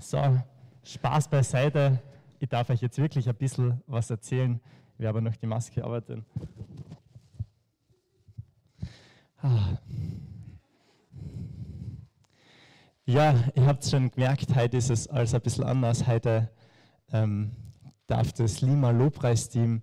[0.00, 0.40] So,
[0.82, 2.00] Spaß beiseite.
[2.38, 4.58] Ich darf euch jetzt wirklich ein bisschen was erzählen.
[4.96, 6.24] Wir haben noch die Maske arbeiten.
[9.42, 9.76] Ah.
[13.04, 16.06] Ja, ihr habt schon gemerkt, heute ist es alles ein bisschen anders.
[16.06, 16.50] Heute
[17.12, 17.52] ähm,
[18.06, 19.82] darf das Lima Lobpreisteam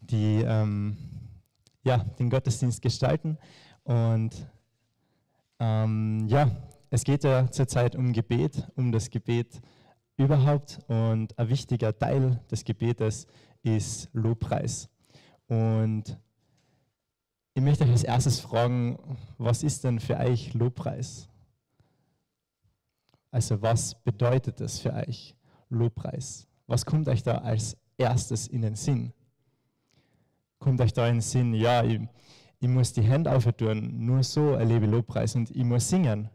[0.00, 0.96] die, ähm,
[1.82, 3.36] ja, den Gottesdienst gestalten.
[3.84, 4.48] Und
[5.60, 6.50] ähm, ja,
[6.90, 9.60] es geht ja zurzeit um Gebet, um das Gebet
[10.16, 10.80] überhaupt.
[10.88, 13.26] Und ein wichtiger Teil des Gebetes
[13.62, 14.88] ist Lobpreis.
[15.48, 16.18] Und
[17.54, 18.98] ich möchte euch als erstes fragen,
[19.36, 21.28] was ist denn für euch Lobpreis?
[23.30, 25.36] Also was bedeutet das für euch,
[25.68, 26.46] Lobpreis?
[26.66, 29.12] Was kommt euch da als erstes in den Sinn?
[30.58, 32.00] Kommt euch da in den Sinn, ja, ich,
[32.58, 36.30] ich muss die Hände aufhören, nur so erlebe ich Lobpreis und ich muss singen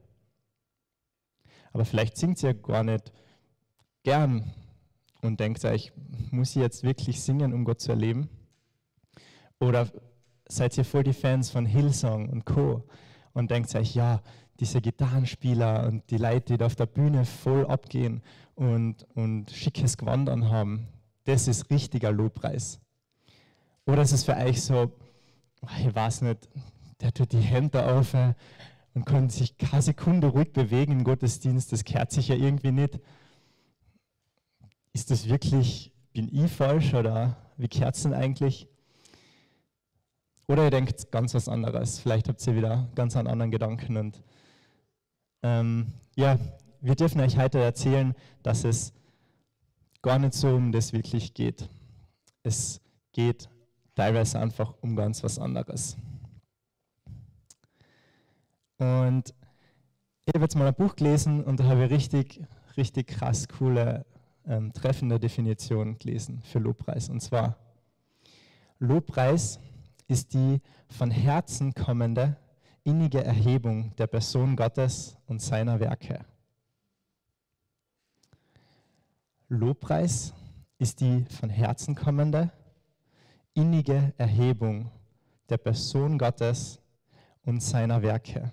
[1.73, 3.11] aber vielleicht singt ihr gar nicht
[4.03, 4.53] gern
[5.21, 5.91] und denkt euch,
[6.31, 8.29] muss ich jetzt wirklich singen, um Gott zu erleben?
[9.59, 9.87] Oder
[10.47, 12.83] seid ihr voll die Fans von Hillsong und Co.
[13.33, 14.21] und denkt euch, ja,
[14.59, 18.21] diese Gitarrenspieler und die Leute, die da auf der Bühne voll abgehen
[18.55, 20.87] und, und schickes Gewand anhaben,
[21.23, 22.79] das ist richtiger Lobpreis.
[23.85, 24.91] Oder ist es für euch so,
[25.79, 26.49] ich weiß nicht,
[27.01, 28.13] der tut die Hände auf,
[28.93, 32.99] und können sich keine Sekunde ruhig bewegen im Gottesdienst, das kehrt sich ja irgendwie nicht.
[34.93, 38.67] Ist das wirklich, bin ich falsch oder wie kehrt es denn eigentlich?
[40.47, 43.97] Oder ihr denkt ganz was anderes, vielleicht habt ihr wieder ganz einen anderen Gedanken.
[43.97, 44.21] Und
[45.41, 46.37] ähm, ja,
[46.81, 48.13] wir dürfen euch heute erzählen,
[48.43, 48.93] dass es
[50.01, 51.67] gar nicht so um das wirklich geht.
[52.43, 52.81] Es
[53.13, 53.49] geht
[53.95, 55.97] teilweise einfach um ganz was anderes.
[58.77, 59.33] Und
[60.25, 62.41] ich habe jetzt mal ein Buch gelesen und da habe ich richtig,
[62.77, 64.05] richtig krass coole,
[64.45, 67.09] ähm, treffende Definition gelesen für Lobpreis.
[67.09, 67.57] Und zwar,
[68.79, 69.59] Lobpreis
[70.07, 72.37] ist die von Herzen kommende,
[72.83, 76.25] innige Erhebung der Person Gottes und seiner Werke.
[79.49, 80.33] Lobpreis
[80.79, 82.51] ist die von Herzen kommende,
[83.53, 84.89] innige Erhebung
[85.49, 86.79] der Person Gottes
[87.43, 88.51] und seiner Werke.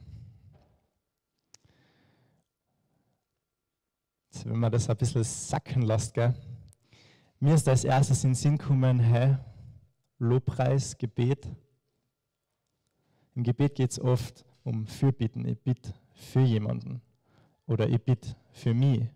[4.45, 6.35] Wenn man das ein bisschen sacken lässt, gell?
[7.41, 9.37] mir ist als erstes in den Sinn gekommen, hey,
[10.19, 11.49] Lobpreis, Gebet.
[13.35, 15.47] Im Gebet geht es oft um Fürbitten.
[15.47, 17.01] Ich bitte für jemanden
[17.67, 19.09] oder ich bitte für mich.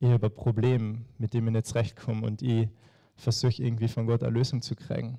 [0.00, 2.68] Ich habe ein Problem, mit dem ich nicht zurechtkomme und ich
[3.14, 5.18] versuche irgendwie von Gott eine Lösung zu kriegen.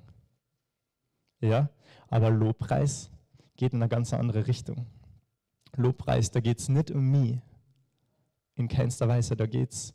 [1.40, 1.70] Ja,
[2.08, 3.10] aber Lobpreis
[3.56, 4.86] geht in eine ganz andere Richtung.
[5.76, 7.40] Lobpreis, da geht es nicht um mich,
[8.54, 9.36] in keinster Weise.
[9.36, 9.94] Da geht es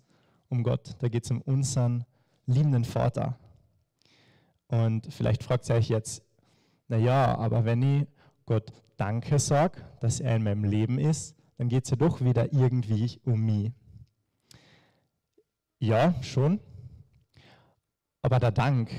[0.49, 2.05] um Gott, da geht es um unseren
[2.45, 3.37] liebenden Vater.
[4.67, 6.23] Und vielleicht fragt ihr euch jetzt,
[6.87, 8.07] naja, aber wenn ich
[8.45, 12.51] Gott Danke sage, dass er in meinem Leben ist, dann geht es ja doch wieder
[12.53, 13.71] irgendwie um mich.
[15.79, 16.59] Ja, schon.
[18.21, 18.91] Aber der Dank,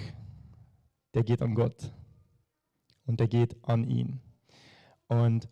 [1.14, 1.92] der geht an Gott.
[3.06, 4.20] Und der geht an ihn.
[5.08, 5.48] Und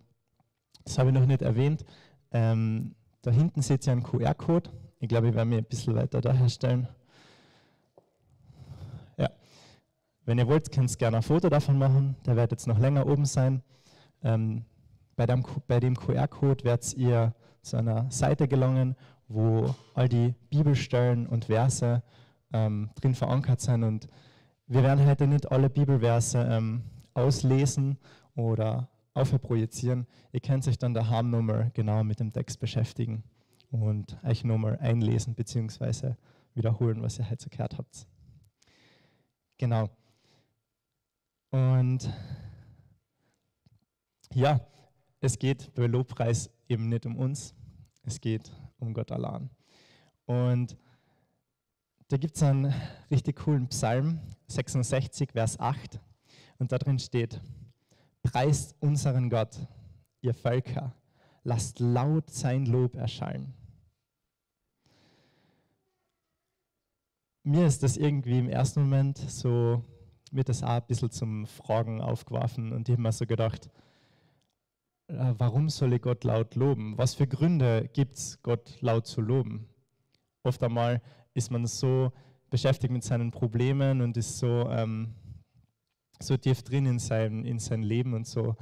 [0.85, 1.85] das habe ich noch nicht erwähnt.
[2.31, 2.95] Ähm,
[3.27, 4.71] da hinten seht ihr einen QR-Code.
[5.01, 6.87] Ich glaube, ich werde mir ein bisschen weiter da herstellen.
[9.17, 9.29] Ja.
[10.25, 12.15] Wenn ihr wollt, könnt ihr gerne ein Foto davon machen.
[12.25, 13.65] Der wird jetzt noch länger oben sein.
[14.23, 14.65] Ähm,
[15.17, 18.95] bei dem, dem QR-Code werdet ihr zu einer Seite gelangen,
[19.27, 22.05] wo all die Bibelstellen und Verse
[22.53, 23.83] ähm, drin verankert sind.
[23.83, 24.07] Und
[24.69, 27.99] wir werden heute nicht alle Bibelverse ähm, auslesen
[28.37, 30.07] oder aufprojizieren.
[30.33, 33.25] Ihr könnt euch dann daheim nochmal genau mit dem Text beschäftigen
[33.71, 36.15] und euch nochmal einlesen bzw.
[36.55, 38.07] wiederholen, was ihr heute gehört habt.
[39.59, 39.89] Genau.
[41.51, 42.13] Und
[44.35, 44.61] ja,
[45.21, 47.55] es geht bei Lobpreis eben nicht um uns,
[48.05, 49.49] es geht um Gott allein.
[50.27, 50.77] Und
[52.09, 52.73] da gibt es einen
[53.11, 56.01] richtig coolen Psalm, 66, Vers 8,
[56.59, 57.41] und da drin steht,
[58.27, 59.57] Preist unseren Gott,
[60.21, 60.93] ihr Völker,
[61.45, 63.55] lasst laut sein Lob erschallen.
[67.45, 69.85] Mir ist das irgendwie im ersten Moment so,
[70.33, 73.71] wird das auch ein bisschen zum Fragen aufgeworfen und ich habe mir so gedacht,
[75.07, 76.99] äh, warum soll ich Gott laut loben?
[76.99, 79.69] Was für Gründe gibt es, Gott laut zu loben?
[80.43, 81.01] Oft einmal
[81.33, 82.11] ist man so
[82.51, 85.15] beschäftigt mit seinen Problemen und ist so, ähm,
[86.21, 88.57] so tief drin in sein, in sein Leben und so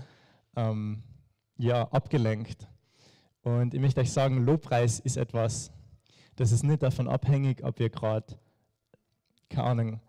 [0.57, 1.03] ähm,
[1.57, 2.69] ja, abgelenkt.
[3.43, 5.71] Und ich möchte euch sagen, Lobpreis ist etwas,
[6.37, 8.37] Das ist nicht davon abhängig, ob ihr gerade,
[9.49, 10.01] keine Ahnung,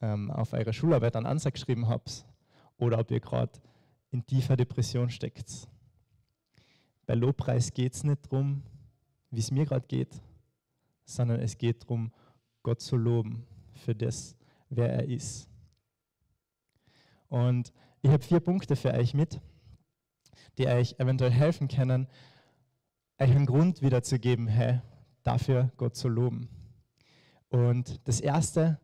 [0.00, 2.26] ähm, auf eurer Schularbeit einen Ansatz geschrieben habt
[2.78, 3.52] oder ob ihr gerade
[4.10, 5.68] in tiefer Depression steckt.
[7.06, 8.62] Bei Lobpreis geht es nicht darum,
[9.30, 10.20] wie es mir gerade geht,
[11.04, 12.12] sondern es geht darum,
[12.62, 14.36] Gott zu loben für das,
[14.68, 15.47] wer er ist.
[17.28, 17.72] Und
[18.02, 19.40] ich habe vier Punkte für euch mit,
[20.56, 22.08] die euch eventuell helfen können,
[23.18, 24.80] euch einen Grund wiederzugeben, hey,
[25.22, 26.48] dafür Gott zu loben.
[27.48, 28.78] Und das erste,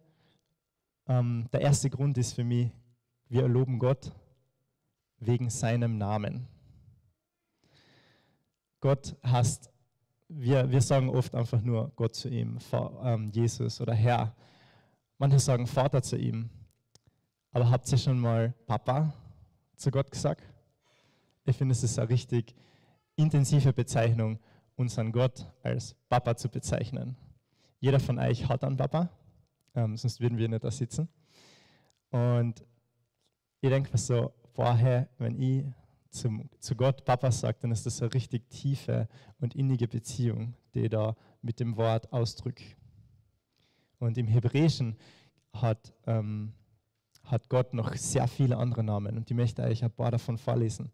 [1.07, 2.71] ähm, der erste Grund ist für mich,
[3.29, 4.13] wir loben Gott
[5.19, 6.47] wegen seinem Namen.
[8.81, 9.71] Gott heißt,
[10.29, 12.59] wir, wir sagen oft einfach nur Gott zu ihm,
[13.03, 14.35] ähm, Jesus oder Herr.
[15.19, 16.51] Manche sagen Vater zu ihm.
[17.55, 19.15] Aber habt ihr schon mal Papa
[19.77, 20.43] zu Gott gesagt?
[21.45, 22.53] Ich finde, es ist eine richtig
[23.15, 24.41] intensive Bezeichnung,
[24.75, 27.17] unseren Gott als Papa zu bezeichnen.
[27.79, 29.09] Jeder von euch hat einen Papa,
[29.77, 31.09] ähm, sonst würden wir nicht da sitzen.
[32.11, 32.65] Und
[33.61, 35.65] ich denke mir so, vorher, wenn ich
[36.11, 39.07] zum, zu Gott Papa sage, dann ist das eine richtig tiefe
[39.39, 42.77] und innige Beziehung, die ich da mit dem Wort ausdrückt.
[44.01, 44.97] Und im Hebräischen
[45.53, 46.53] hat ähm,
[47.35, 50.91] hat Gott noch sehr viele andere Namen und die möchte ich ein paar davon vorlesen.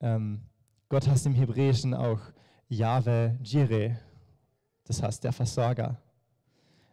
[0.00, 0.40] Ähm,
[0.88, 2.20] Gott heißt im Hebräischen auch
[2.68, 3.94] Yahweh Jireh,
[4.84, 5.96] das heißt der Versorger.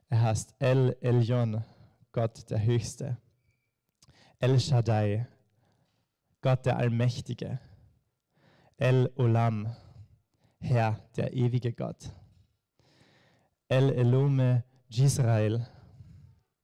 [0.10, 1.64] Er heißt El Elyon,
[2.12, 3.18] Gott der Höchste.
[4.40, 5.28] El Shaddai,
[6.42, 7.60] Gott der Allmächtige.
[8.78, 9.74] El Olam,
[10.60, 12.12] Herr, der ewige Gott.
[13.68, 15.66] El Elome Jisrael,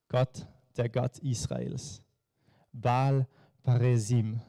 [0.10, 2.01] Gott der Gott Israels.
[2.72, 3.27] Baal
[3.63, 4.42] Paresim,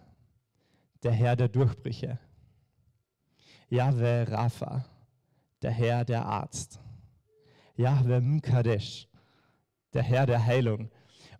[1.03, 2.19] der Herr der Durchbrüche.
[3.69, 4.85] Yahweh Rapha,
[5.63, 6.81] der Herr der Arzt.
[7.77, 9.09] Yahweh Mkadesh,
[9.93, 10.91] der Herr der Heilung.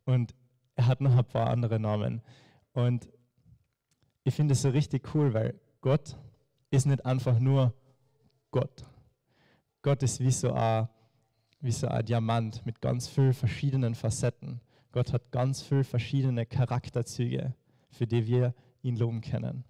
[0.05, 0.35] Und
[0.75, 2.23] er hat noch ein paar andere Namen.
[2.73, 3.09] Und
[4.25, 6.17] ich finde es so richtig cool, weil Gott
[6.71, 7.75] ist nicht einfach nur
[8.51, 8.85] Gott.
[9.83, 10.89] Gott ist wie so ein,
[11.61, 14.61] wie so ein Diamant mit ganz vielen verschiedenen Facetten.
[14.97, 17.53] Gott hat ganz viele verschiedene Charakterzüge,
[17.91, 19.63] für die wir ihn loben können.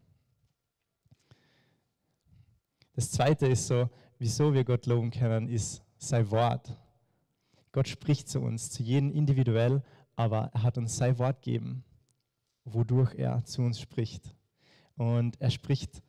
[2.92, 3.90] Das zweite ist so,
[4.20, 6.76] wieso wir Gott loben können, ist sein Wort.
[7.72, 9.82] Gott spricht zu uns, zu jedem individuell,
[10.14, 11.82] aber er hat uns sein Wort gegeben,
[12.64, 14.32] wodurch er zu uns spricht.
[14.94, 16.04] Und er spricht,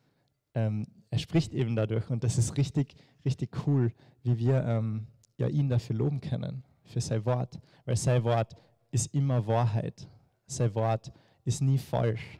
[0.54, 2.08] ähm, er spricht eben dadurch.
[2.08, 2.94] Und das ist richtig,
[3.24, 3.92] richtig cool,
[4.22, 7.58] wie wir ähm, ja, ihn dafür loben können, für sein Wort.
[7.84, 8.54] Weil sein Wort
[8.90, 10.08] ist immer Wahrheit.
[10.46, 11.12] Sein Wort
[11.44, 12.38] ist nie falsch.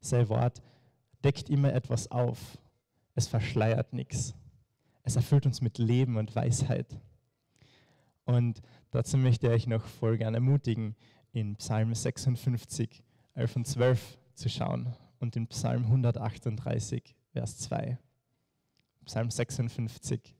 [0.00, 0.62] Sein Wort
[1.24, 2.58] deckt immer etwas auf.
[3.14, 4.34] Es verschleiert nichts.
[5.02, 6.98] Es erfüllt uns mit Leben und Weisheit.
[8.24, 8.60] Und
[8.90, 10.96] dazu möchte ich euch noch voll gerne ermutigen,
[11.32, 13.02] in Psalm 56,
[13.34, 17.98] 11 und 12 zu schauen und in Psalm 138, Vers 2.
[19.04, 20.34] Psalm 56,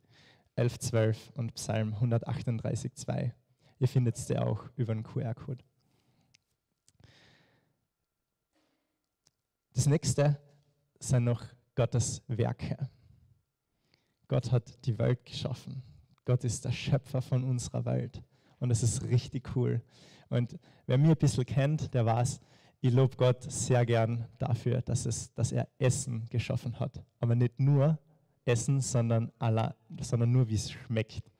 [0.56, 3.34] 11, 12 und Psalm 138, 2.
[3.78, 5.64] Ihr findet es auch über den QR-Code.
[9.74, 10.40] Das nächste
[11.00, 11.44] sind noch
[11.74, 12.88] Gottes Werke.
[14.28, 15.82] Gott hat die Welt geschaffen.
[16.24, 18.22] Gott ist der Schöpfer von unserer Welt.
[18.60, 19.82] Und das ist richtig cool.
[20.28, 22.40] Und wer mich ein bisschen kennt, der weiß,
[22.80, 27.02] ich lobe Gott sehr gern dafür, dass, es, dass er Essen geschaffen hat.
[27.18, 27.98] Aber nicht nur
[28.44, 31.30] Essen, sondern, alla, sondern nur, wie es schmeckt.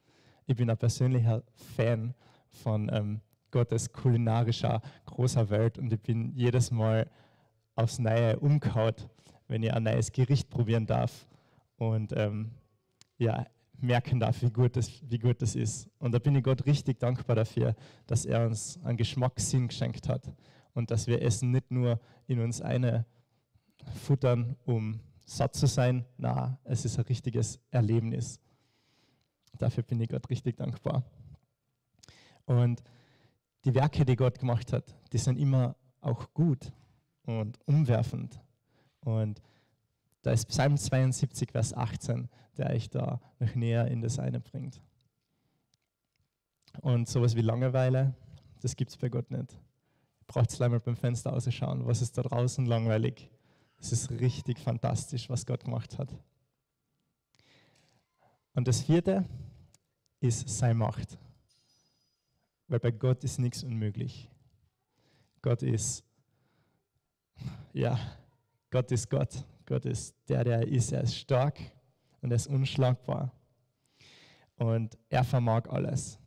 [0.47, 1.43] Ich bin ein persönlicher
[1.75, 2.13] Fan
[2.49, 3.21] von ähm,
[3.51, 7.09] Gottes kulinarischer großer Welt und ich bin jedes Mal
[7.75, 9.07] aufs Neue umkaut,
[9.47, 11.27] wenn ich ein neues Gericht probieren darf
[11.77, 12.51] und ähm,
[13.17, 13.45] ja,
[13.79, 15.89] merken darf, wie gut, das, wie gut das ist.
[15.99, 17.75] Und da bin ich Gott richtig dankbar dafür,
[18.07, 20.31] dass er uns einen Geschmackssinn geschenkt hat
[20.73, 23.05] und dass wir Essen nicht nur in uns eine
[24.03, 26.05] futtern, um satt zu sein.
[26.17, 28.39] Na, es ist ein richtiges Erlebnis.
[29.57, 31.03] Dafür bin ich Gott richtig dankbar.
[32.45, 32.83] Und
[33.65, 36.71] die Werke, die Gott gemacht hat, die sind immer auch gut
[37.25, 38.39] und umwerfend.
[39.01, 39.41] Und
[40.21, 44.81] da ist Psalm 72, Vers 18, der euch da noch näher in das eine bringt.
[46.81, 48.13] Und sowas wie Langeweile,
[48.61, 49.53] das gibt es bei Gott nicht.
[49.53, 51.85] Ihr braucht es einmal beim Fenster ausschauen.
[51.85, 53.29] Was ist da draußen langweilig?
[53.79, 56.13] Es ist richtig fantastisch, was Gott gemacht hat.
[58.53, 59.25] Und das vierte
[60.25, 61.17] ist seine Macht.
[62.67, 64.29] Weil bei Gott ist nichts unmöglich.
[65.41, 66.03] Gott ist,
[67.73, 67.99] ja,
[68.71, 69.43] Gott ist Gott.
[69.65, 70.91] Gott ist der, der ist.
[70.91, 71.59] Er ist stark
[72.21, 73.31] und er ist unschlagbar.
[74.57, 76.19] Und er vermag alles.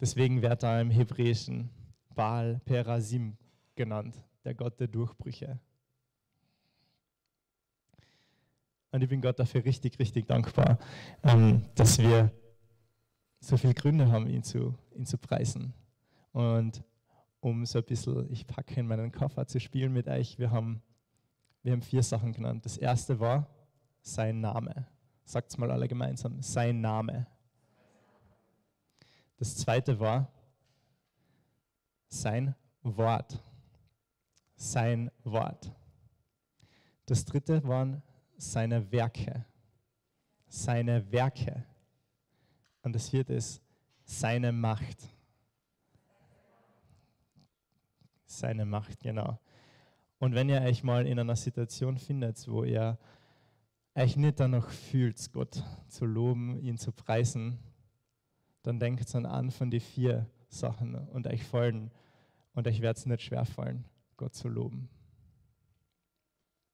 [0.00, 1.70] Deswegen wird er im Hebräischen
[2.14, 3.36] Baal Perasim
[3.74, 5.58] genannt, der Gott der Durchbrüche.
[8.90, 10.78] Und ich bin Gott dafür richtig, richtig dankbar,
[11.22, 12.30] ähm, dass wir
[13.40, 15.72] so viele Gründe haben, ihn zu, ihn zu preisen.
[16.32, 16.82] Und
[17.40, 20.82] um so ein bisschen, ich packe in meinen Koffer zu spielen mit euch, wir haben,
[21.62, 22.64] wir haben vier Sachen genannt.
[22.64, 23.48] Das erste war
[24.00, 24.86] sein Name.
[25.24, 27.26] Sagt es mal alle gemeinsam, sein Name.
[29.36, 30.32] Das zweite war
[32.08, 33.40] sein Wort.
[34.56, 35.70] Sein Wort.
[37.06, 38.02] Das dritte waren
[38.36, 39.44] seine Werke.
[40.48, 41.64] Seine Werke.
[42.88, 43.60] Und das vierte ist
[44.02, 44.96] seine Macht.
[48.24, 49.38] Seine Macht, genau.
[50.18, 52.96] Und wenn ihr euch mal in einer Situation findet, wo ihr
[53.94, 57.58] euch nicht danach fühlt, Gott zu loben, ihn zu preisen,
[58.62, 61.90] dann denkt an an von den vier Sachen und euch fallen
[62.54, 63.84] und euch wird es nicht schwer fallen,
[64.16, 64.88] Gott zu loben.